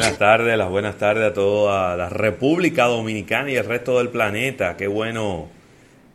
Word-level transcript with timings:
buenas 0.00 0.18
tardes, 0.18 0.56
las 0.56 0.70
buenas 0.70 0.96
tardes 0.96 1.30
a 1.30 1.34
toda 1.34 1.94
la 1.94 2.08
República 2.08 2.86
Dominicana 2.86 3.50
y 3.50 3.56
el 3.56 3.66
resto 3.66 3.98
del 3.98 4.08
planeta. 4.08 4.74
Qué 4.78 4.86
bueno, 4.86 5.50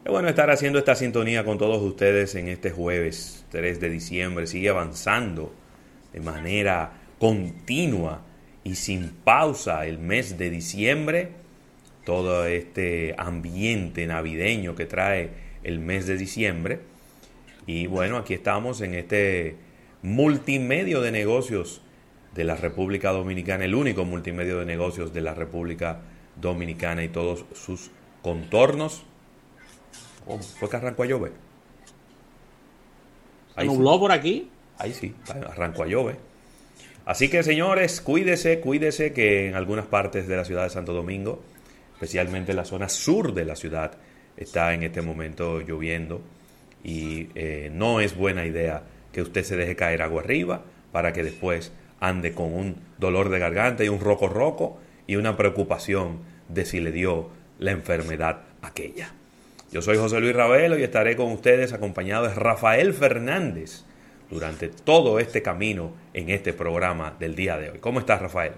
qué 0.04 0.10
bueno 0.10 0.28
estar 0.28 0.50
haciendo 0.50 0.80
esta 0.80 0.96
sintonía 0.96 1.46
con 1.46 1.60
todos 1.60 1.84
ustedes 1.84 2.34
en 2.34 2.48
este 2.48 2.72
jueves 2.72 3.46
3 3.52 3.80
de 3.80 3.90
diciembre. 3.90 4.48
Sigue 4.48 4.70
avanzando 4.70 5.54
de 6.14 6.20
manera 6.20 6.94
continua 7.20 8.22
y 8.64 8.74
sin 8.74 9.10
pausa 9.10 9.86
el 9.86 10.00
mes 10.00 10.40
de 10.40 10.50
diciembre. 10.50 11.30
Todo 12.06 12.48
este 12.48 13.14
ambiente 13.20 14.08
navideño 14.08 14.74
que 14.74 14.88
trae 14.88 15.30
el 15.64 15.78
mes 15.78 16.08
de 16.08 16.18
diciembre. 16.18 16.80
Y 17.68 17.86
bueno, 17.86 18.18
aquí 18.18 18.34
estamos 18.34 18.82
en 18.82 18.96
este 18.96 19.58
multimedio 20.02 21.02
de 21.02 21.12
negocios 21.12 21.84
de 22.36 22.44
la 22.44 22.56
República 22.56 23.12
Dominicana, 23.12 23.64
el 23.64 23.74
único 23.74 24.04
multimedio 24.04 24.60
de 24.60 24.66
negocios 24.66 25.14
de 25.14 25.22
la 25.22 25.34
República 25.34 26.02
Dominicana 26.36 27.04
y 27.04 27.08
todos 27.08 27.46
sus 27.54 27.90
contornos. 28.22 29.06
Oh, 30.28 30.38
¿Fue 30.38 30.70
que 30.70 30.76
arrancó 30.76 31.04
a 31.04 31.06
llover? 31.06 31.32
Ahí 33.56 33.68
nubló 33.68 33.98
por 33.98 34.12
aquí? 34.12 34.50
Ahí 34.78 34.94
sí, 34.94 35.16
arrancó 35.50 35.84
a 35.84 35.88
llover. 35.88 36.18
Así 37.06 37.30
que 37.30 37.42
señores, 37.42 38.02
cuídese, 38.02 38.60
cuídese 38.60 39.14
que 39.14 39.48
en 39.48 39.56
algunas 39.56 39.86
partes 39.86 40.28
de 40.28 40.36
la 40.36 40.44
ciudad 40.44 40.64
de 40.64 40.72
Santo 40.72 40.92
Domingo, 40.92 41.42
especialmente 41.94 42.52
en 42.52 42.58
la 42.58 42.66
zona 42.66 42.90
sur 42.90 43.34
de 43.34 43.46
la 43.46 43.56
ciudad, 43.56 43.94
está 44.36 44.74
en 44.74 44.84
este 44.84 45.02
momento 45.02 45.62
lloviendo 45.62 46.22
y 46.84 47.30
eh, 47.36 47.70
no 47.72 48.02
es 48.02 48.18
buena 48.18 48.46
idea 48.46 48.84
que 49.14 49.22
usted 49.22 49.44
se 49.44 49.56
deje 49.56 49.78
caer 49.78 50.02
agua 50.02 50.22
arriba 50.22 50.64
para 50.92 51.14
que 51.14 51.24
después 51.24 51.72
ande 52.08 52.34
con 52.34 52.54
un 52.54 52.76
dolor 52.98 53.30
de 53.30 53.40
garganta 53.40 53.84
y 53.84 53.90
un 53.90 54.00
roco 54.00 54.28
roco 54.28 54.78
y 55.08 55.16
una 55.16 55.38
preocupación 55.38 56.20
de 56.50 56.66
si 56.66 56.80
le 56.80 56.92
dio 56.92 57.30
la 57.60 57.72
enfermedad 57.72 58.42
aquella. 58.62 59.14
Yo 59.72 59.82
soy 59.82 59.98
José 59.98 60.20
Luis 60.20 60.36
Ravelo 60.36 60.78
y 60.78 60.84
estaré 60.84 61.16
con 61.16 61.32
ustedes 61.32 61.74
acompañado 61.74 62.28
de 62.28 62.34
Rafael 62.34 62.94
Fernández 62.94 63.84
durante 64.30 64.70
todo 64.70 65.20
este 65.20 65.42
camino 65.42 65.92
en 66.14 66.30
este 66.30 66.54
programa 66.54 67.16
del 67.20 67.36
día 67.36 67.58
de 67.58 67.72
hoy. 67.72 67.80
¿Cómo 67.80 68.00
estás, 68.00 68.22
Rafael? 68.22 68.54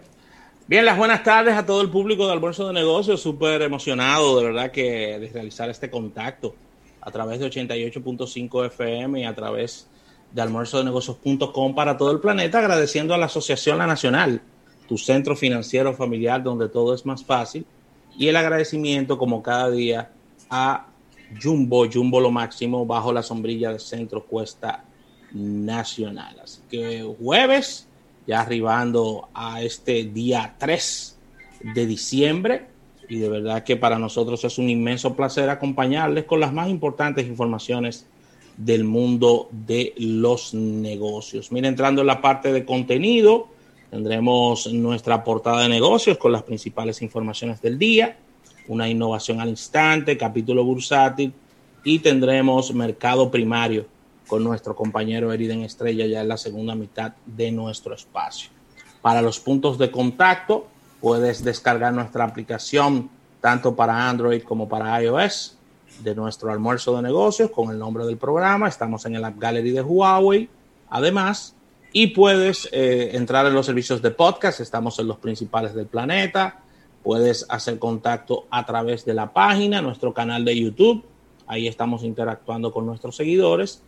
Bien, 0.67 0.85
las 0.85 0.97
buenas 0.97 1.23
tardes 1.23 1.55
a 1.55 1.65
todo 1.65 1.81
el 1.81 1.89
público 1.89 2.27
de 2.27 2.33
Almuerzo 2.33 2.67
de 2.67 2.73
Negocios. 2.73 3.21
Súper 3.21 3.61
emocionado, 3.61 4.37
de 4.37 4.45
verdad, 4.45 4.71
que 4.71 5.17
de 5.17 5.29
realizar 5.33 5.69
este 5.69 5.89
contacto 5.89 6.55
a 7.01 7.09
través 7.09 7.39
de 7.39 7.49
88.5 7.49 8.65
FM 8.65 9.21
y 9.21 9.25
a 9.25 9.33
través 9.33 9.87
de 10.31 10.41
almuerzodenegocios.com 10.41 11.75
para 11.75 11.97
todo 11.97 12.11
el 12.11 12.19
planeta, 12.19 12.59
agradeciendo 12.59 13.13
a 13.13 13.17
la 13.17 13.27
Asociación 13.27 13.77
La 13.77 13.87
Nacional, 13.87 14.41
tu 14.87 14.97
centro 14.97 15.35
financiero 15.35 15.93
familiar 15.93 16.43
donde 16.43 16.69
todo 16.69 16.93
es 16.93 17.05
más 17.05 17.23
fácil, 17.23 17.65
y 18.17 18.27
el 18.27 18.35
agradecimiento 18.35 19.17
como 19.17 19.43
cada 19.43 19.69
día 19.69 20.11
a 20.49 20.87
Jumbo, 21.41 21.85
Jumbo 21.91 22.19
lo 22.19 22.31
máximo, 22.31 22.85
bajo 22.85 23.11
la 23.11 23.21
sombrilla 23.21 23.69
del 23.69 23.79
Centro 23.79 24.23
Cuesta 24.23 24.83
Nacional. 25.33 26.39
Así 26.43 26.61
que 26.69 27.03
jueves, 27.19 27.87
ya 28.25 28.41
arribando 28.41 29.29
a 29.33 29.61
este 29.61 30.05
día 30.05 30.55
3 30.57 31.17
de 31.75 31.85
diciembre, 31.85 32.67
y 33.09 33.17
de 33.19 33.29
verdad 33.29 33.63
que 33.63 33.77
para 33.77 33.99
nosotros 33.99 34.43
es 34.43 34.57
un 34.57 34.69
inmenso 34.69 35.15
placer 35.15 35.49
acompañarles 35.49 36.25
con 36.25 36.39
las 36.39 36.53
más 36.53 36.69
importantes 36.69 37.25
informaciones 37.27 38.05
del 38.57 38.83
mundo 38.83 39.49
de 39.51 39.93
los 39.97 40.53
negocios. 40.53 41.51
Mira, 41.51 41.67
entrando 41.67 42.01
en 42.01 42.07
la 42.07 42.21
parte 42.21 42.51
de 42.51 42.65
contenido, 42.65 43.47
tendremos 43.91 44.71
nuestra 44.73 45.23
portada 45.23 45.61
de 45.61 45.69
negocios 45.69 46.17
con 46.17 46.31
las 46.31 46.43
principales 46.43 47.01
informaciones 47.01 47.61
del 47.61 47.77
día, 47.77 48.17
una 48.67 48.89
innovación 48.89 49.39
al 49.39 49.49
instante, 49.49 50.17
capítulo 50.17 50.63
bursátil 50.63 51.31
y 51.83 51.99
tendremos 51.99 52.73
mercado 52.73 53.31
primario 53.31 53.85
con 54.27 54.43
nuestro 54.43 54.75
compañero 54.75 55.31
Eriden 55.31 55.61
Estrella 55.61 56.05
ya 56.05 56.21
en 56.21 56.27
la 56.27 56.37
segunda 56.37 56.75
mitad 56.75 57.13
de 57.25 57.51
nuestro 57.51 57.93
espacio. 57.93 58.49
Para 59.01 59.21
los 59.21 59.39
puntos 59.39 59.77
de 59.77 59.89
contacto, 59.89 60.67
puedes 60.99 61.43
descargar 61.43 61.93
nuestra 61.93 62.25
aplicación 62.25 63.09
tanto 63.39 63.75
para 63.75 64.09
Android 64.09 64.41
como 64.41 64.67
para 64.67 65.01
iOS 65.01 65.56
de 66.03 66.15
nuestro 66.15 66.51
almuerzo 66.51 66.95
de 66.95 67.01
negocios 67.01 67.51
con 67.51 67.71
el 67.71 67.79
nombre 67.79 68.05
del 68.05 68.17
programa. 68.17 68.67
Estamos 68.67 69.05
en 69.05 69.15
el 69.15 69.23
App 69.23 69.37
Gallery 69.37 69.71
de 69.71 69.81
Huawei, 69.81 70.49
además, 70.89 71.55
y 71.91 72.07
puedes 72.07 72.69
eh, 72.71 73.11
entrar 73.13 73.45
en 73.45 73.53
los 73.53 73.65
servicios 73.65 74.01
de 74.01 74.11
podcast. 74.11 74.59
Estamos 74.59 74.99
en 74.99 75.07
los 75.07 75.17
principales 75.17 75.73
del 75.73 75.87
planeta. 75.87 76.61
Puedes 77.03 77.45
hacer 77.49 77.79
contacto 77.79 78.45
a 78.49 78.65
través 78.65 79.05
de 79.05 79.13
la 79.13 79.31
página, 79.33 79.81
nuestro 79.81 80.13
canal 80.13 80.43
de 80.45 80.59
YouTube. 80.59 81.05
Ahí 81.47 81.67
estamos 81.67 82.03
interactuando 82.03 82.71
con 82.71 82.85
nuestros 82.85 83.15
seguidores 83.15 83.81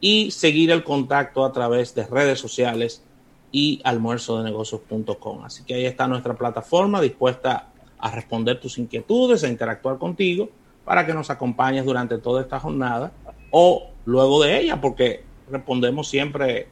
y 0.00 0.30
seguir 0.30 0.70
el 0.70 0.84
contacto 0.84 1.44
a 1.44 1.52
través 1.52 1.94
de 1.94 2.06
redes 2.06 2.38
sociales 2.38 3.02
y 3.50 3.80
almuerzodenegocios.com. 3.84 5.44
Así 5.44 5.64
que 5.64 5.74
ahí 5.74 5.86
está 5.86 6.06
nuestra 6.06 6.34
plataforma 6.34 7.00
dispuesta 7.00 7.68
a 7.98 8.10
responder 8.10 8.60
tus 8.60 8.76
inquietudes, 8.76 9.42
a 9.42 9.48
interactuar 9.48 9.96
contigo 9.96 10.50
para 10.86 11.04
que 11.04 11.12
nos 11.12 11.28
acompañes 11.30 11.84
durante 11.84 12.16
toda 12.18 12.40
esta 12.40 12.60
jornada 12.60 13.12
o 13.50 13.90
luego 14.04 14.42
de 14.44 14.60
ella, 14.60 14.80
porque 14.80 15.24
respondemos 15.50 16.08
siempre 16.08 16.68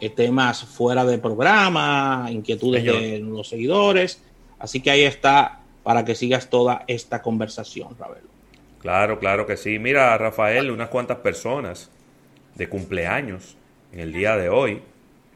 eh, 0.00 0.08
temas 0.08 0.62
fuera 0.62 1.04
de 1.04 1.18
programa, 1.18 2.28
inquietudes 2.30 2.84
de 2.84 3.18
los 3.18 3.48
seguidores. 3.48 4.22
Así 4.60 4.80
que 4.80 4.92
ahí 4.92 5.02
está 5.02 5.62
para 5.82 6.04
que 6.04 6.14
sigas 6.14 6.48
toda 6.48 6.84
esta 6.86 7.22
conversación, 7.22 7.96
Ravel. 7.98 8.22
Claro, 8.78 9.18
claro 9.18 9.46
que 9.46 9.56
sí. 9.56 9.80
Mira, 9.80 10.16
Rafael, 10.16 10.70
unas 10.70 10.88
cuantas 10.88 11.18
personas 11.18 11.90
de 12.54 12.68
cumpleaños 12.68 13.56
en 13.92 13.98
el 13.98 14.12
día 14.12 14.36
de 14.36 14.48
hoy. 14.48 14.80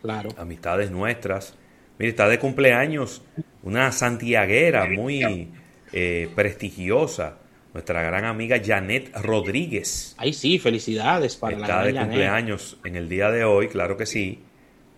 Claro. 0.03 0.31
Amistades 0.39 0.93
nuestras. 0.93 1.55
Mira, 1.99 2.11
está 2.11 2.29
de 2.29 2.39
cumpleaños 2.39 3.23
una 3.65 3.91
santiaguera 3.91 4.87
muy 4.87 5.49
eh, 5.93 6.31
prestigiosa 6.37 7.41
nuestra 7.73 8.03
gran 8.03 8.25
amiga 8.25 8.61
Janet 8.65 9.15
Rodríguez. 9.17 10.15
Ay, 10.19 10.33
sí, 10.33 10.59
felicidades 10.59 11.37
para 11.37 11.57
Está 11.57 11.77
la 11.81 11.85
de 11.85 11.95
cumpleaños 11.95 12.77
en 12.85 12.97
el 12.97 13.09
día 13.09 13.31
de 13.31 13.45
hoy, 13.45 13.69
claro 13.69 13.97
que 13.97 14.07
sí. 14.07 14.41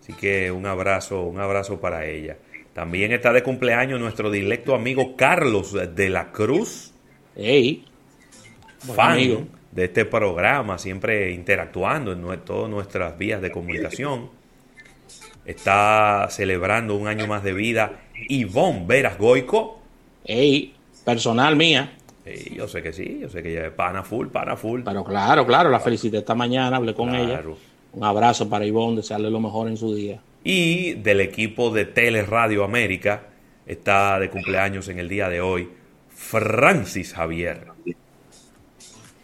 Así 0.00 0.14
que 0.14 0.50
un 0.50 0.66
abrazo, 0.66 1.22
un 1.22 1.38
abrazo 1.38 1.80
para 1.80 2.06
ella. 2.06 2.36
También 2.72 3.12
está 3.12 3.32
de 3.32 3.42
cumpleaños 3.42 4.00
nuestro 4.00 4.30
directo 4.30 4.74
amigo 4.74 5.16
Carlos 5.16 5.76
de 5.94 6.08
la 6.08 6.32
Cruz. 6.32 6.92
Hey, 7.36 7.84
fan 8.78 9.48
de 9.70 9.84
este 9.84 10.04
programa, 10.04 10.78
siempre 10.78 11.30
interactuando 11.32 12.12
en 12.12 12.40
todas 12.40 12.70
nuestras 12.70 13.16
vías 13.16 13.40
de 13.40 13.50
comunicación. 13.50 14.30
Está 15.44 16.28
celebrando 16.30 16.96
un 16.96 17.08
año 17.08 17.26
más 17.26 17.42
de 17.42 17.52
vida 17.52 18.02
Ivonne 18.28 18.84
Veras 18.86 19.18
Goico. 19.18 19.80
Hey, 20.24 20.74
personal 21.04 21.56
mía 21.56 21.92
yo 22.54 22.68
sé 22.68 22.82
que 22.82 22.92
sí, 22.92 23.18
yo 23.20 23.28
sé 23.28 23.42
que 23.42 23.52
ella 23.52 23.66
es 23.66 23.72
pana 23.72 24.02
full, 24.02 24.28
pana 24.28 24.56
full. 24.56 24.82
Pero 24.84 25.04
claro, 25.04 25.46
claro, 25.46 25.70
la 25.70 25.80
felicité 25.80 26.18
esta 26.18 26.34
mañana, 26.34 26.76
hablé 26.76 26.94
con 26.94 27.14
ella. 27.14 27.42
Un 27.92 28.04
abrazo 28.04 28.48
para 28.48 28.64
Ivonne, 28.64 28.96
desearle 28.96 29.30
lo 29.30 29.40
mejor 29.40 29.68
en 29.68 29.76
su 29.76 29.94
día. 29.94 30.20
Y 30.44 30.94
del 30.94 31.20
equipo 31.20 31.70
de 31.70 31.84
Tele 31.84 32.22
Radio 32.22 32.64
América, 32.64 33.24
está 33.66 34.18
de 34.18 34.30
cumpleaños 34.30 34.88
en 34.88 34.98
el 34.98 35.08
día 35.08 35.28
de 35.28 35.40
hoy, 35.40 35.68
Francis 36.08 37.12
Javier. 37.12 37.66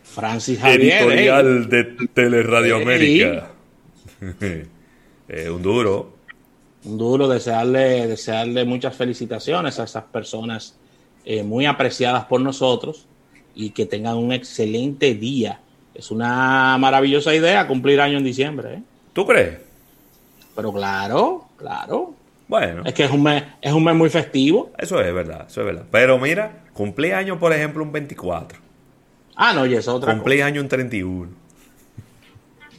Francis 0.03 0.59
Javier. 0.59 1.03
Editorial 1.03 1.69
de 1.69 1.85
Tele 2.13 2.43
Radio 2.43 2.77
América. 2.77 3.51
un 4.21 5.63
duro. 5.63 6.19
Un 6.85 6.99
duro, 6.99 7.29
desearle, 7.29 8.07
desearle 8.07 8.65
muchas 8.65 8.97
felicitaciones 8.97 9.79
a 9.79 9.85
esas 9.85 10.05
personas 10.05 10.79
eh, 11.31 11.43
muy 11.43 11.67
apreciadas 11.67 12.25
por 12.25 12.41
nosotros 12.41 13.07
y 13.55 13.69
que 13.71 13.85
tengan 13.85 14.17
un 14.17 14.33
excelente 14.33 15.13
día. 15.13 15.61
Es 15.95 16.11
una 16.11 16.79
maravillosa 16.79 17.35
idea 17.35 17.67
cumplir 17.67 18.01
año 18.01 18.17
en 18.17 18.25
diciembre. 18.25 18.77
¿eh? 18.77 18.83
¿Tú 19.13 19.27
crees? 19.27 19.59
Pero 20.57 20.73
claro, 20.73 21.45
claro. 21.59 22.15
Bueno. 22.47 22.83
Es 22.87 22.95
que 22.95 23.05
es 23.05 23.11
un 23.11 23.25
mes, 23.25 23.45
es 23.61 23.75
un 23.75 23.85
mes 23.85 23.95
muy 23.95 24.09
festivo. 24.09 24.73
Eso 24.79 25.03
es 25.03 25.13
verdad, 25.13 25.45
eso 25.47 25.61
es 25.61 25.67
verdad. 25.67 25.85
Pero 25.91 26.19
mira, 26.19 26.65
cumplí 26.73 27.11
año, 27.11 27.39
por 27.39 27.53
ejemplo, 27.53 27.83
un 27.83 27.93
24. 27.93 28.59
Ah, 29.37 29.53
no, 29.53 29.67
y 29.67 29.75
es 29.75 29.87
otra 29.87 30.15
Cumplí 30.15 30.41
año 30.41 30.63
un 30.63 30.69
31. 30.69 31.31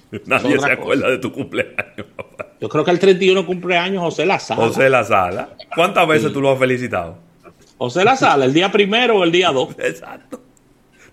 Nadie 0.25 0.57
se 0.57 0.71
acuerda 0.71 1.07
de 1.11 1.19
tu 1.19 1.31
cumpleaños. 1.31 2.07
Yo 2.59 2.67
creo 2.67 2.83
que 2.83 2.89
el 2.89 2.97
31 2.97 3.45
cumpleaños 3.45 4.01
José 4.01 4.25
La 4.25 4.39
Sala. 4.39 4.65
José 4.65 4.89
La 4.89 5.03
Sala. 5.03 5.49
¿Cuántas 5.75 6.07
veces 6.07 6.33
tú 6.33 6.41
lo 6.41 6.51
has 6.51 6.57
felicitado? 6.57 7.28
José 7.79 8.03
La 8.03 8.17
Sala, 8.17 8.43
el 8.43 8.53
día 8.53 8.73
primero 8.73 9.15
o 9.15 9.23
el 9.23 9.31
día 9.31 9.51
dos. 9.51 9.69
Exacto. 9.79 10.41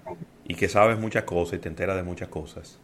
y 0.48 0.56
que 0.56 0.70
sabes 0.70 1.00
muchas 1.00 1.24
cosas 1.24 1.58
y 1.58 1.62
te 1.62 1.70
enteras 1.70 1.96
de 1.96 2.04
muchas 2.04 2.30
cosas. 2.30 2.80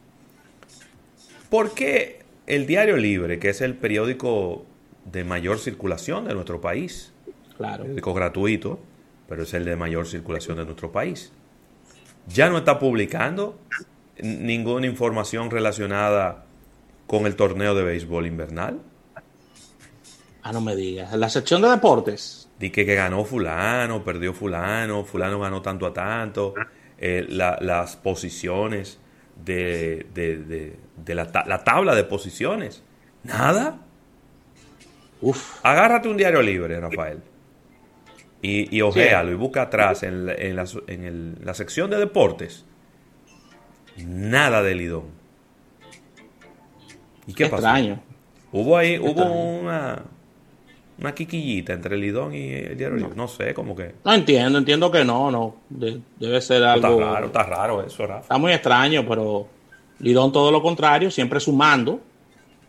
¿Por 1.50 1.74
qué 1.74 2.20
el 2.46 2.66
Diario 2.66 2.96
Libre, 2.96 3.38
que 3.38 3.50
es 3.50 3.60
el 3.60 3.74
periódico 3.74 4.64
de 5.04 5.24
mayor 5.24 5.58
circulación 5.58 6.26
de 6.26 6.34
nuestro 6.34 6.60
país, 6.60 7.12
Claro. 7.58 7.82
Periódico 7.82 8.14
gratuito, 8.14 8.78
pero 9.28 9.42
es 9.42 9.52
el 9.52 9.64
de 9.64 9.74
mayor 9.74 10.06
circulación 10.06 10.56
de 10.56 10.64
nuestro 10.64 10.92
país. 10.92 11.32
Ya 12.28 12.48
no 12.48 12.58
está 12.58 12.78
publicando 12.78 13.58
ninguna 14.22 14.86
información 14.86 15.50
relacionada 15.50 16.44
con 17.08 17.26
el 17.26 17.34
torneo 17.34 17.74
de 17.74 17.82
béisbol 17.82 18.26
invernal. 18.26 18.80
Ah, 20.42 20.52
no 20.52 20.60
me 20.60 20.76
digas. 20.76 21.12
La 21.14 21.28
sección 21.28 21.62
de 21.62 21.68
deportes. 21.68 22.48
Di 22.60 22.70
que, 22.70 22.86
que 22.86 22.94
ganó 22.94 23.24
fulano, 23.24 24.04
perdió 24.04 24.32
fulano, 24.32 25.04
fulano 25.04 25.40
ganó 25.40 25.60
tanto 25.60 25.86
a 25.86 25.92
tanto. 25.92 26.54
Eh, 26.96 27.26
las 27.28 27.96
posiciones 27.96 29.00
de, 29.44 30.06
de, 30.14 31.14
la, 31.14 31.30
la, 31.46 31.64
tabla 31.64 31.94
de 31.94 32.04
posiciones. 32.04 32.82
Nada. 33.24 33.80
Uf. 35.20 35.60
Agárrate 35.62 36.08
un 36.08 36.16
diario 36.16 36.42
libre, 36.42 36.78
Rafael 36.80 37.22
y, 38.42 38.76
y 38.76 38.80
y 38.80 39.34
busca 39.34 39.62
atrás 39.62 40.02
en, 40.02 40.26
la, 40.26 40.34
en, 40.34 41.36
la, 41.42 41.54
sección 41.54 41.90
de 41.90 41.98
deportes, 41.98 42.64
nada 43.96 44.62
de 44.62 44.74
Lidón. 44.74 45.06
¿Y 47.26 47.34
qué, 47.34 47.46
pasó? 47.46 47.56
Extraño. 47.56 48.00
Hubo 48.52 48.76
ahí, 48.76 48.98
hubo 48.98 49.24
una, 49.24 50.02
una 51.00 51.14
quiquillita 51.14 51.72
entre 51.72 51.96
Lidón 51.96 52.34
y 52.34 52.50
el 52.50 52.76
diario 52.76 53.10
No 53.14 53.28
sé, 53.28 53.54
como 53.54 53.76
que. 53.76 53.94
No 54.04 54.12
entiendo, 54.12 54.58
entiendo 54.58 54.90
que 54.90 55.04
no, 55.04 55.30
no. 55.30 55.56
debe 55.68 56.40
ser 56.40 56.64
algo. 56.64 57.00
Está 57.00 57.12
raro, 57.12 57.26
está 57.26 57.42
raro 57.44 57.82
eso, 57.82 58.06
Rafa. 58.06 58.22
Está 58.22 58.38
muy 58.38 58.52
extraño, 58.52 59.06
pero 59.06 59.46
Lidón 60.00 60.32
todo 60.32 60.50
lo 60.50 60.60
contrario, 60.60 61.10
siempre 61.10 61.40
sumando. 61.40 62.00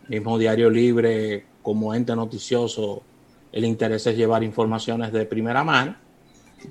Mismo 0.07 0.37
Diario 0.37 0.69
Libre 0.69 1.45
como 1.61 1.93
ente 1.93 2.15
noticioso 2.15 3.03
el 3.51 3.65
interés 3.65 4.05
es 4.07 4.15
llevar 4.15 4.43
informaciones 4.43 5.11
de 5.11 5.25
primera 5.25 5.63
mano. 5.63 5.95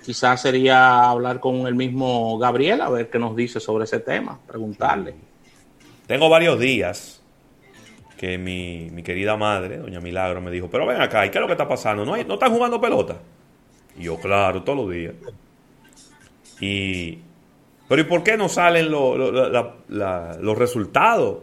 Quizás 0.04 0.42
sería 0.42 1.08
hablar 1.08 1.40
con 1.40 1.66
el 1.66 1.74
mismo 1.74 2.38
Gabriel 2.38 2.80
a 2.82 2.88
ver 2.90 3.10
qué 3.10 3.18
nos 3.18 3.34
dice 3.34 3.58
sobre 3.58 3.84
ese 3.84 4.00
tema, 4.00 4.38
preguntarle. 4.46 5.14
Tengo 6.06 6.28
varios 6.28 6.58
días 6.60 7.17
que 8.18 8.36
mi, 8.36 9.02
querida 9.02 9.36
madre, 9.36 9.78
doña 9.78 10.00
Milagro, 10.00 10.40
me 10.40 10.50
dijo, 10.50 10.68
pero 10.68 10.84
ven 10.84 11.00
acá, 11.00 11.24
¿y 11.24 11.30
qué 11.30 11.38
es 11.38 11.40
lo 11.40 11.46
que 11.46 11.52
está 11.52 11.68
pasando? 11.68 12.04
¿No, 12.04 12.16
¿no 12.16 12.34
están 12.34 12.52
jugando 12.52 12.80
pelota? 12.80 13.16
Y 13.96 14.02
yo, 14.02 14.18
claro, 14.18 14.62
todos 14.62 14.78
los 14.80 14.90
días. 14.90 15.14
Y, 16.60 17.20
pero 17.88 18.02
¿y 18.02 18.04
por 18.04 18.24
qué 18.24 18.36
no 18.36 18.48
salen 18.48 18.90
los 18.90 20.58
resultados? 20.58 21.38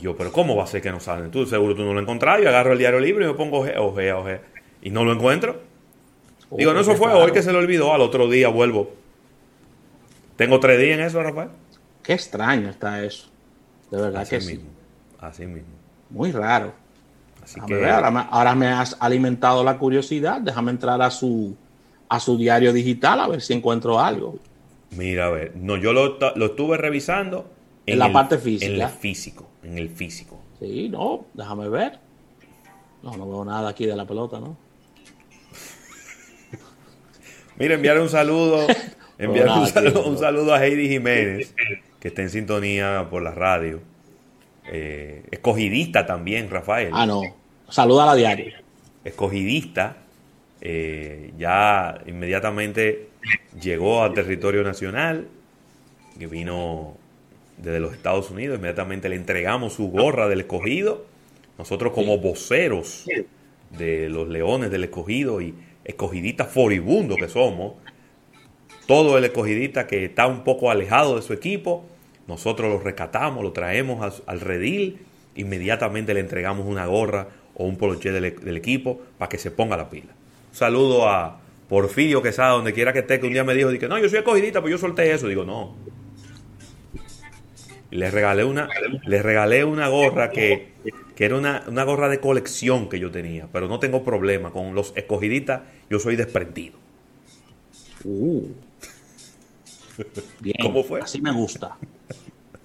yo, 0.00 0.16
pero 0.16 0.32
¿cómo 0.32 0.56
va 0.56 0.64
a 0.64 0.66
ser 0.66 0.82
que 0.82 0.90
no 0.90 1.00
salen? 1.00 1.30
Tú 1.30 1.46
seguro 1.46 1.74
tú 1.74 1.82
no 1.82 1.94
lo 1.94 2.00
encontrás. 2.00 2.40
Yo 2.42 2.48
agarro 2.48 2.72
el 2.72 2.78
diario 2.78 3.00
libre 3.00 3.24
y 3.24 3.28
me 3.28 3.34
pongo 3.34 3.60
oje, 3.60 3.78
oje, 3.78 4.12
oje. 4.12 4.40
Y 4.82 4.90
no 4.90 5.04
lo 5.04 5.12
encuentro. 5.12 5.62
Digo, 6.50 6.72
no, 6.72 6.80
eso 6.80 6.94
fue 6.94 7.12
hoy 7.12 7.32
que 7.32 7.42
se 7.42 7.52
lo 7.52 7.58
olvidó. 7.58 7.94
Al 7.94 8.00
otro 8.00 8.28
día 8.28 8.48
vuelvo. 8.48 8.92
Tengo 10.36 10.60
tres 10.60 10.78
días 10.78 10.98
en 10.98 11.04
eso, 11.04 11.22
Rafael. 11.22 11.50
Qué 12.02 12.12
extraño 12.12 12.68
está 12.68 13.04
eso. 13.04 13.28
De 13.90 14.00
verdad 14.00 14.22
Así 14.22 14.38
que 14.38 14.44
mismo. 14.44 14.70
Así 15.26 15.46
mismo. 15.46 15.74
Muy 16.10 16.32
raro. 16.32 16.72
Así 17.42 17.60
que... 17.60 17.88
ahora, 17.88 18.10
me, 18.10 18.26
ahora, 18.30 18.54
me 18.54 18.68
has 18.68 18.96
alimentado 19.00 19.64
la 19.64 19.78
curiosidad. 19.78 20.40
Déjame 20.40 20.70
entrar 20.70 21.00
a 21.02 21.10
su, 21.10 21.56
a 22.08 22.20
su 22.20 22.36
diario 22.36 22.72
digital 22.72 23.20
a 23.20 23.28
ver 23.28 23.40
si 23.40 23.52
encuentro 23.52 24.00
algo. 24.00 24.38
Mira, 24.90 25.26
a 25.26 25.30
ver. 25.30 25.56
No, 25.56 25.76
yo 25.76 25.92
lo, 25.92 26.18
lo 26.36 26.46
estuve 26.46 26.76
revisando. 26.76 27.50
En, 27.86 27.98
la 27.98 28.12
parte 28.12 28.38
física. 28.38 28.72
En 28.72 28.80
el 28.80 28.88
físico 28.88 29.48
en 29.64 29.78
el 29.78 29.88
físico. 29.88 30.40
Sí, 30.60 30.88
no, 30.88 31.26
déjame 31.34 31.68
ver. 31.68 31.98
No, 33.02 33.16
no 33.16 33.28
veo 33.28 33.44
nada 33.44 33.70
aquí 33.70 33.86
de 33.86 33.96
la 33.96 34.06
pelota, 34.06 34.38
¿no? 34.40 34.56
Mira, 37.58 37.74
enviar 37.74 37.98
un 37.98 38.08
saludo, 38.08 38.66
enviar 39.18 39.48
un, 39.48 40.18
saludo, 40.18 40.54
a 40.54 40.64
Heidi 40.64 40.88
Jiménez, 40.88 41.54
que 42.00 42.08
está 42.08 42.22
en 42.22 42.30
sintonía 42.30 43.08
por 43.10 43.22
la 43.22 43.32
radio. 43.32 43.80
Eh, 44.66 45.24
escogidista 45.30 46.06
también, 46.06 46.50
Rafael. 46.50 46.90
Ah, 46.92 47.06
no. 47.06 47.22
Saluda 47.68 48.04
a 48.04 48.06
la 48.06 48.14
diaria. 48.14 48.62
Escogidista. 49.04 49.96
Eh, 50.60 51.32
ya 51.36 52.00
inmediatamente 52.06 53.08
llegó 53.60 54.02
al 54.02 54.14
territorio 54.14 54.62
nacional, 54.62 55.28
que 56.18 56.26
vino 56.26 56.96
desde 57.58 57.80
los 57.80 57.92
Estados 57.92 58.30
Unidos, 58.30 58.58
inmediatamente 58.58 59.08
le 59.08 59.16
entregamos 59.16 59.74
su 59.74 59.90
gorra 59.90 60.28
del 60.28 60.40
escogido. 60.40 61.04
Nosotros 61.58 61.92
como 61.92 62.18
voceros 62.18 63.04
de 63.70 64.08
los 64.08 64.28
leones 64.28 64.70
del 64.70 64.84
escogido 64.84 65.40
y 65.40 65.54
escogidistas 65.84 66.48
foribundos 66.48 67.16
que 67.18 67.28
somos, 67.28 67.74
todo 68.86 69.18
el 69.18 69.24
escogidista 69.24 69.86
que 69.86 70.04
está 70.04 70.26
un 70.26 70.44
poco 70.44 70.70
alejado 70.70 71.16
de 71.16 71.22
su 71.22 71.32
equipo, 71.32 71.84
nosotros 72.26 72.70
lo 72.70 72.80
rescatamos, 72.80 73.42
lo 73.42 73.52
traemos 73.52 74.22
al, 74.26 74.40
redil, 74.40 74.98
inmediatamente 75.34 76.14
le 76.14 76.20
entregamos 76.20 76.66
una 76.66 76.86
gorra 76.86 77.28
o 77.54 77.64
un 77.64 77.76
poloché 77.76 78.12
del, 78.12 78.56
equipo 78.56 79.00
para 79.18 79.28
que 79.28 79.38
se 79.38 79.50
ponga 79.50 79.76
la 79.76 79.90
pila. 79.90 80.12
Un 80.50 80.56
saludo 80.56 81.08
a 81.08 81.40
Porfirio 81.68 82.22
Quesada, 82.22 82.50
donde 82.52 82.72
quiera 82.72 82.92
que 82.92 83.00
esté, 83.00 83.20
que 83.20 83.26
un 83.26 83.32
día 83.32 83.44
me 83.44 83.54
dijo, 83.54 83.70
que 83.78 83.88
no, 83.88 83.98
yo 83.98 84.08
soy 84.08 84.18
escogidista, 84.18 84.60
pues 84.60 84.72
yo 84.72 84.78
solté 84.78 85.12
eso. 85.12 85.28
Digo, 85.28 85.44
no, 85.44 85.74
les 87.94 88.12
regalé 88.12 88.44
una, 88.44 88.68
regalé 89.04 89.64
una 89.64 89.88
gorra 89.88 90.30
que, 90.30 90.72
era 91.16 91.36
una, 91.36 91.84
gorra 91.84 92.08
de 92.08 92.18
colección 92.18 92.88
que 92.88 92.98
yo 92.98 93.10
tenía, 93.10 93.48
pero 93.52 93.68
no 93.68 93.78
tengo 93.78 94.02
problema. 94.02 94.50
Con 94.50 94.74
los 94.74 94.92
escogiditas 94.96 95.62
yo 95.88 96.00
soy 96.00 96.16
desprendido. 96.16 96.74
Uh. 98.04 98.48
Bien, 100.40 100.56
¿Cómo 100.60 100.82
fue? 100.82 101.00
Así 101.00 101.20
me 101.20 101.32
gusta. 101.32 101.76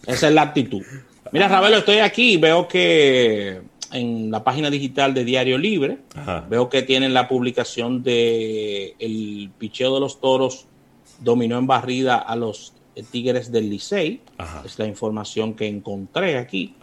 Esa 0.05 0.27
es 0.27 0.33
la 0.33 0.43
actitud. 0.43 0.83
Mira, 1.31 1.48
Ravelo, 1.48 1.77
estoy 1.77 2.00
aquí 2.00 2.38
veo 2.38 2.67
que 2.67 3.62
en 3.91 4.31
la 4.31 4.43
página 4.43 4.69
digital 4.69 5.13
de 5.13 5.24
Diario 5.24 5.57
Libre. 5.57 6.00
Veo 6.50 6.69
que 6.69 6.81
tienen 6.81 7.13
la 7.13 7.27
publicación 7.27 8.03
de 8.03 8.95
el 9.00 9.51
picheo 9.57 9.93
de 9.93 10.00
los 10.00 10.19
toros 10.19 10.65
dominó 11.19 11.57
en 11.57 11.67
barrida 11.67 12.17
a 12.17 12.36
los 12.36 12.74
Tigres 13.12 13.51
del 13.51 13.69
Licey. 13.69 14.21
Es 14.65 14.77
la 14.79 14.86
información 14.86 15.53
que 15.53 15.67
encontré 15.67 16.38
aquí. 16.38 16.75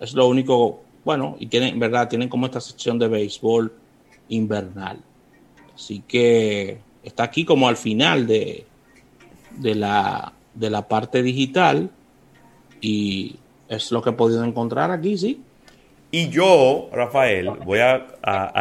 Es 0.00 0.14
lo 0.14 0.26
único, 0.26 0.82
bueno, 1.04 1.36
y 1.38 1.46
tienen, 1.46 1.78
verdad, 1.78 2.08
tienen 2.08 2.28
como 2.28 2.46
esta 2.46 2.60
sección 2.60 2.98
de 2.98 3.08
béisbol 3.08 3.72
invernal. 4.28 5.00
Así 5.74 6.02
que 6.06 6.78
está 7.02 7.24
aquí 7.24 7.44
como 7.44 7.68
al 7.68 7.76
final 7.76 8.26
de, 8.26 8.66
de, 9.56 9.74
la, 9.74 10.32
de 10.54 10.70
la 10.70 10.88
parte 10.88 11.22
digital 11.22 11.90
y 12.80 13.36
es 13.68 13.90
lo 13.90 14.02
que 14.02 14.10
he 14.10 14.12
podido 14.12 14.44
encontrar 14.44 14.90
aquí, 14.90 15.18
sí. 15.18 15.42
Y 16.10 16.28
yo, 16.28 16.88
Rafael, 16.92 17.50
voy 17.64 17.80
a, 17.80 18.06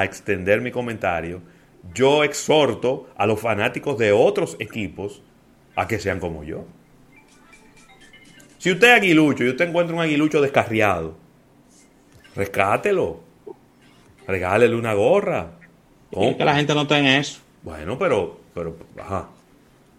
extender 0.04 0.62
mi 0.62 0.72
comentario. 0.72 1.42
Yo 1.94 2.24
exhorto 2.24 3.08
a 3.16 3.25
los 3.28 3.40
fanáticos 3.40 3.98
de 3.98 4.12
otros 4.12 4.58
equipos 4.60 5.22
a 5.75 5.88
que 5.88 6.00
sean 6.00 6.20
como 6.20 6.44
yo. 6.44 6.66
Si 8.58 8.72
usted 8.72 8.88
es 8.88 8.98
aguilucho 8.98 9.44
y 9.44 9.50
usted 9.50 9.70
encuentra 9.70 9.96
un 9.96 10.02
aguilucho 10.02 10.42
descarriado, 10.42 11.16
rescátelo. 12.36 13.20
Regálele 14.28 14.75
una 14.75 14.94
gorra. 14.94 15.52
Es 16.12 16.36
que 16.36 16.46
la 16.46 16.56
gente 16.56 16.74
no 16.74 16.88
tenga 16.88 17.18
eso. 17.18 17.42
Bueno, 17.62 17.98
pero, 18.00 18.40
pero, 18.56 18.75
ajá. 18.98 19.30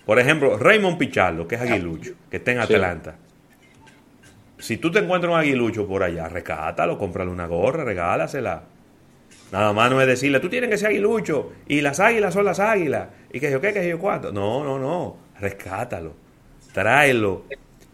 Por 0.07 0.19
ejemplo, 0.19 0.57
Raymond 0.57 0.97
Pichardo, 0.97 1.47
que 1.47 1.57
es 1.57 1.61
aguilucho, 1.61 2.13
que 2.31 2.39
está 2.39 2.53
en 2.53 2.61
Atlanta 2.61 3.17
si 4.59 4.79
tú 4.79 4.91
te 4.91 5.01
encuentras 5.01 5.33
un 5.33 5.39
aguilucho 5.39 5.87
por 5.87 6.03
allá, 6.03 6.29
recátalo, 6.29 6.99
cómprale 6.99 7.31
una 7.31 7.47
gorra, 7.47 7.85
regálasela. 7.85 8.63
Nada 9.53 9.73
más 9.73 9.91
no 9.91 10.01
es 10.01 10.07
decirle, 10.07 10.41
tú 10.41 10.49
tienes 10.49 10.71
que 10.71 10.79
ser 10.79 10.89
aguilucho 10.89 11.53
y 11.69 11.81
las 11.81 12.01
águilas 12.01 12.35
son 12.35 12.45
las 12.45 12.59
águilas. 12.59 13.09
Y 13.33 13.39
que 13.39 13.51
yo 13.51 13.61
qué, 13.61 13.73
que 13.73 13.89
yo 13.89 13.99
cuánto. 13.99 14.33
No, 14.33 14.65
no, 14.65 14.79
no. 14.79 15.17
Rescátalo. 15.39 16.15
Tráelo 16.73 17.45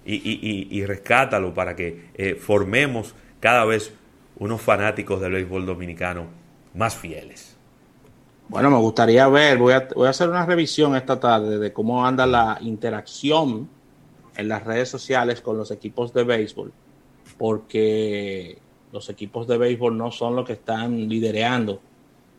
y, 0.04 0.14
y, 0.14 0.68
y, 0.70 0.86
rescátalo 0.86 1.54
para 1.54 1.76
que 1.76 2.06
eh, 2.14 2.34
formemos 2.34 3.14
cada 3.38 3.64
vez 3.64 3.94
unos 4.36 4.60
fanáticos 4.60 5.20
del 5.20 5.32
béisbol 5.32 5.66
dominicano 5.66 6.26
más 6.74 6.96
fieles. 6.96 7.51
Bueno, 8.52 8.70
me 8.70 8.76
gustaría 8.76 9.26
ver, 9.28 9.56
voy 9.56 9.72
a, 9.72 9.88
voy 9.96 10.06
a 10.06 10.10
hacer 10.10 10.28
una 10.28 10.44
revisión 10.44 10.94
esta 10.94 11.18
tarde 11.18 11.58
de 11.58 11.72
cómo 11.72 12.04
anda 12.04 12.26
la 12.26 12.58
interacción 12.60 13.66
en 14.36 14.48
las 14.48 14.62
redes 14.64 14.90
sociales 14.90 15.40
con 15.40 15.56
los 15.56 15.70
equipos 15.70 16.12
de 16.12 16.22
béisbol, 16.22 16.70
porque 17.38 18.58
los 18.92 19.08
equipos 19.08 19.48
de 19.48 19.56
béisbol 19.56 19.96
no 19.96 20.10
son 20.10 20.36
los 20.36 20.46
que 20.46 20.52
están 20.52 21.08
liderando 21.08 21.80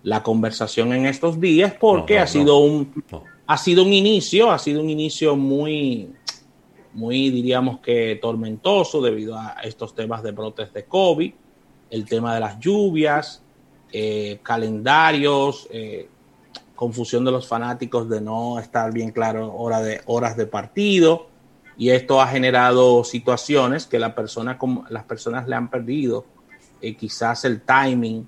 la 0.03 0.21
conversación 0.21 0.93
en 0.93 1.07
estos 1.07 1.41
días, 1.41 1.73
porque 1.79 2.19
ha 2.19 2.27
sido 2.27 2.59
un 2.59 3.03
ha 3.47 3.57
sido 3.57 3.83
un 3.83 3.91
inicio, 3.91 4.51
ha 4.51 4.59
sido 4.59 4.81
un 4.81 4.91
inicio 4.91 5.35
muy 5.35 6.13
muy 6.93 7.31
diríamos 7.31 7.79
que 7.79 8.19
tormentoso 8.21 9.01
debido 9.01 9.35
a 9.35 9.55
estos 9.63 9.95
temas 9.95 10.21
de 10.21 10.31
brotes 10.31 10.71
de 10.73 10.85
COVID, 10.85 11.33
el 11.89 12.05
tema 12.05 12.35
de 12.35 12.39
las 12.39 12.59
lluvias, 12.59 13.42
eh, 13.93 14.39
calendarios, 14.41 15.67
eh, 15.71 16.09
confusión 16.75 17.23
de 17.23 17.31
los 17.31 17.47
fanáticos 17.47 18.09
de 18.09 18.19
no 18.19 18.57
estar 18.59 18.91
bien 18.91 19.11
claro 19.11 19.53
hora 19.53 19.81
de, 19.81 20.01
horas 20.05 20.35
de 20.35 20.47
partido 20.47 21.27
y 21.77 21.91
esto 21.91 22.19
ha 22.19 22.27
generado 22.27 23.03
situaciones 23.03 23.85
que 23.85 23.99
la 23.99 24.15
persona, 24.15 24.57
las 24.89 25.03
personas 25.03 25.47
le 25.47 25.55
han 25.55 25.69
perdido 25.69 26.25
eh, 26.81 26.95
quizás 26.95 27.45
el 27.45 27.61
timing, 27.61 28.27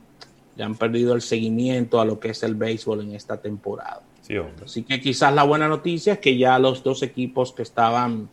le 0.55 0.63
han 0.63 0.75
perdido 0.75 1.13
el 1.13 1.22
seguimiento 1.22 2.00
a 2.00 2.05
lo 2.05 2.19
que 2.19 2.29
es 2.29 2.43
el 2.43 2.55
béisbol 2.55 3.01
en 3.01 3.15
esta 3.15 3.38
temporada. 3.38 4.01
Así 4.63 4.84
que 4.84 5.01
quizás 5.01 5.34
la 5.34 5.43
buena 5.43 5.67
noticia 5.67 6.13
es 6.13 6.19
que 6.19 6.38
ya 6.38 6.57
los 6.57 6.84
dos 6.84 7.03
equipos 7.03 7.53
que 7.53 7.62
estaban 7.63 8.29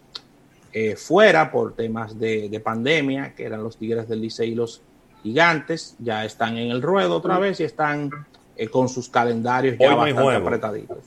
eh, 0.72 0.96
fuera 0.96 1.50
por 1.50 1.74
temas 1.74 2.18
de, 2.18 2.60
pandemia, 2.64 3.34
que 3.34 3.44
eran 3.44 3.62
los 3.62 3.76
Tigres 3.76 4.08
del 4.08 4.22
Licey 4.22 4.52
y 4.52 4.54
los 4.54 4.80
Gigantes, 5.23 5.97
ya 5.99 6.25
están 6.25 6.59
en 6.59 6.71
el 6.71 6.83
ruedo 6.83 7.17
otra 7.17 7.38
vez 7.38 7.61
y 7.61 7.64
están 7.64 8.11
eh, 8.57 8.69
con 8.69 8.88
sus 8.88 9.09
calendarios 9.09 9.76
ya 9.79 9.95
bastante 9.95 10.35
apretaditos. 10.35 10.99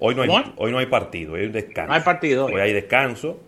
Hoy 0.00 0.14
no, 0.14 0.22
hay, 0.22 0.54
hoy 0.56 0.70
no 0.70 0.78
hay 0.78 0.86
partido, 0.86 1.32
hoy 1.32 1.40
hay 1.40 1.46
un 1.46 1.52
descanso. 1.52 1.88
No 1.88 1.94
hay 1.94 2.02
partido. 2.02 2.46
Hoy, 2.46 2.60
hay 2.60 2.72
descanso. 2.72 3.40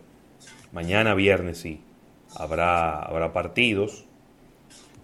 Mañana 0.72 1.14
viernes 1.14 1.58
sí. 1.58 1.80
Habrá, 2.36 3.00
habrá 3.00 3.32
partidos. 3.32 4.04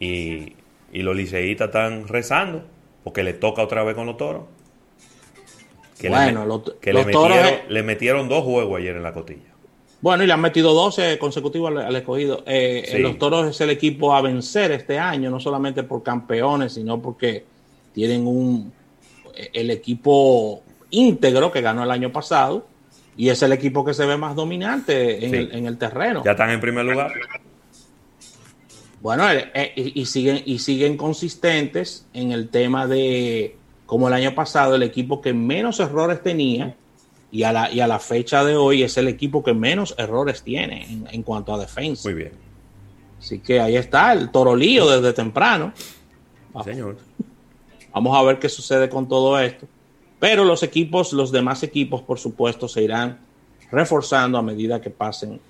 Y, 0.00 0.54
los 0.92 1.14
liceístas 1.14 1.66
están 1.66 2.08
rezando 2.08 2.64
porque 3.04 3.22
le 3.22 3.34
toca 3.34 3.62
otra 3.62 3.84
vez 3.84 3.94
con 3.94 4.06
los 4.06 4.16
toros. 4.16 4.44
Que, 5.98 6.08
bueno, 6.08 6.46
le, 6.46 6.80
que 6.80 6.92
le, 6.92 7.04
metieron, 7.04 7.54
le 7.68 7.82
metieron 7.82 8.28
dos 8.28 8.44
juegos 8.44 8.78
ayer 8.78 8.96
en 8.96 9.02
la 9.02 9.12
cotilla. 9.12 9.55
Bueno, 10.00 10.24
y 10.24 10.26
le 10.26 10.32
han 10.32 10.40
metido 10.40 10.74
12 10.74 11.18
consecutivos 11.18 11.74
al, 11.76 11.96
escogido. 11.96 12.42
Eh, 12.46 12.98
Los 13.00 13.18
toros 13.18 13.48
es 13.48 13.60
el 13.60 13.70
equipo 13.70 14.14
a 14.14 14.20
vencer 14.20 14.72
este 14.72 14.98
año, 14.98 15.30
no 15.30 15.40
solamente 15.40 15.82
por 15.82 16.02
campeones, 16.02 16.74
sino 16.74 17.00
porque 17.00 17.44
tienen 17.92 18.26
un 18.26 18.72
el 19.52 19.70
equipo 19.70 20.62
íntegro 20.90 21.52
que 21.52 21.60
ganó 21.60 21.84
el 21.84 21.90
año 21.90 22.10
pasado 22.10 22.66
y 23.16 23.28
es 23.28 23.42
el 23.42 23.52
equipo 23.52 23.84
que 23.84 23.94
se 23.94 24.04
ve 24.06 24.16
más 24.16 24.34
dominante 24.34 25.24
en, 25.24 25.66
el, 25.66 25.78
terreno. 25.78 26.22
Ya 26.24 26.32
están 26.32 26.50
en 26.50 26.60
primer 26.60 26.84
lugar. 26.84 27.12
Bueno, 29.00 29.30
eh, 29.30 29.50
eh, 29.54 29.72
y, 29.94 30.04
siguen, 30.06 30.42
y 30.44 30.58
siguen 30.58 30.96
consistentes 30.96 32.06
en 32.12 32.32
el 32.32 32.48
tema 32.48 32.86
de, 32.86 33.56
como 33.86 34.08
el 34.08 34.14
año 34.14 34.34
pasado, 34.34 34.74
el 34.74 34.82
equipo 34.82 35.20
que 35.20 35.32
menos 35.32 35.80
errores 35.80 36.22
tenía 36.22 36.74
y 37.30 37.42
a 37.42 37.52
la, 37.52 37.70
y 37.70 37.80
a 37.80 37.86
la 37.86 37.98
fecha 37.98 38.44
de 38.44 38.56
hoy 38.56 38.82
es 38.82 38.96
el 38.96 39.08
equipo 39.08 39.42
que 39.42 39.52
menos 39.52 39.94
errores 39.98 40.42
tiene 40.42 41.04
en, 41.10 41.22
cuanto 41.22 41.54
a 41.54 41.58
defensa. 41.58 42.08
Muy 42.08 42.14
bien. 42.14 42.32
Así 43.18 43.40
que 43.40 43.60
ahí 43.60 43.76
está 43.76 44.12
el 44.12 44.30
torolío 44.30 44.88
desde 44.88 45.12
temprano. 45.12 45.72
Señor. 46.64 46.96
Vamos 47.92 48.16
a 48.16 48.22
ver 48.22 48.38
qué 48.38 48.48
sucede 48.48 48.88
con 48.88 49.08
todo 49.08 49.38
esto. 49.38 49.66
Pero 50.18 50.44
los 50.44 50.62
equipos, 50.62 51.12
los 51.12 51.30
demás 51.30 51.62
equipos, 51.62 52.02
por 52.02 52.18
supuesto, 52.18 52.68
se 52.68 52.82
irán 52.82 53.18
reforzando 53.70 54.38
a 54.38 54.42
medida 54.42 54.80
que 54.80 54.90
pasen 54.90 55.40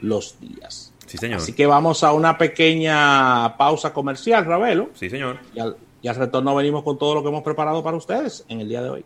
los 0.00 0.38
días. 0.40 0.92
Sí, 1.06 1.18
señor. 1.18 1.40
Así 1.40 1.52
que 1.52 1.66
vamos 1.66 2.02
a 2.02 2.12
una 2.12 2.38
pequeña 2.38 3.56
pausa 3.56 3.92
comercial, 3.92 4.44
Ravelo. 4.44 4.90
Sí, 4.94 5.10
señor. 5.10 5.38
Y 5.54 5.60
al, 5.60 5.76
y 6.00 6.08
al 6.08 6.16
retorno 6.16 6.54
venimos 6.54 6.82
con 6.82 6.98
todo 6.98 7.14
lo 7.14 7.22
que 7.22 7.28
hemos 7.28 7.42
preparado 7.42 7.82
para 7.82 7.96
ustedes 7.96 8.44
en 8.48 8.60
el 8.60 8.68
día 8.68 8.82
de 8.82 8.90
hoy. 8.90 9.04